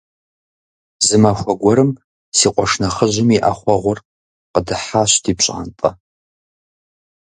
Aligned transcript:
Зы 1.05 1.17
махуэ 1.21 1.53
гуэрым 1.61 1.91
си 2.37 2.47
къуэш 2.53 2.71
нэхъыжьым 2.81 3.29
и 3.35 3.39
Ӏэхъуэгъур 3.43 3.99
къыдыхьащ 4.53 5.11
ди 5.23 5.33
пщӀантӀэ. 5.37 5.89